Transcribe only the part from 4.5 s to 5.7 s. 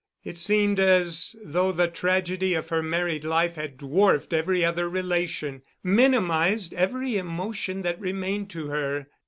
other relation,